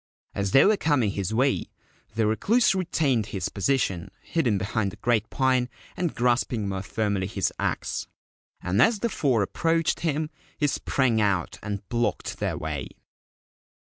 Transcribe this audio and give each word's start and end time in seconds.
As 0.33 0.49
they 0.49 0.65
were 0.65 0.77
coming 0.77 1.11
his 1.11 1.31
way 1.31 1.67
the 2.15 2.25
Recluse 2.25 2.73
retained 2.73 3.27
his 3.27 3.49
position, 3.49 4.09
hidden 4.23 4.57
behind 4.57 4.89
the 4.91 4.95
great 4.95 5.29
pine, 5.29 5.69
and 5.95 6.15
grasping 6.15 6.67
more 6.67 6.81
firmly 6.81 7.27
his 7.27 7.53
axe; 7.59 8.07
and 8.63 8.81
as 8.81 8.97
the 9.01 9.09
four 9.09 9.43
approached 9.43 9.99
him 9.99 10.31
he 10.57 10.65
sprang 10.65 11.21
out 11.21 11.59
and 11.61 11.87
blocked 11.87 12.39
their 12.39 12.57
way. 12.57 12.87